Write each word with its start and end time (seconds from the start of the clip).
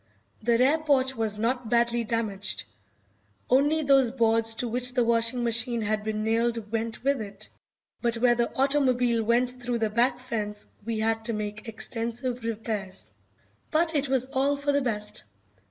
The 0.41 0.57
rear 0.57 0.79
porch 0.79 1.15
was 1.15 1.37
not 1.37 1.69
badly 1.69 2.03
damaged. 2.03 2.63
Only 3.51 3.83
those 3.83 4.09
boards 4.11 4.55
to 4.55 4.67
which 4.67 4.95
the 4.95 5.03
washing 5.03 5.43
machine 5.43 5.81
had 5.83 6.03
been 6.03 6.23
nailed 6.23 6.71
went 6.71 7.03
with 7.03 7.21
it, 7.21 7.49
but 8.01 8.15
where 8.17 8.33
the 8.33 8.51
automobile 8.55 9.21
went 9.23 9.51
through 9.61 9.77
the 9.77 9.91
back 9.91 10.17
fence 10.17 10.65
we 10.83 10.97
had 10.97 11.23
to 11.25 11.33
make 11.33 11.67
extensive 11.67 12.43
repairs. 12.43 13.11
But 13.69 13.93
it 13.93 14.09
was 14.09 14.25
all 14.31 14.57
for 14.57 14.71
the 14.71 14.81
best. 14.81 15.21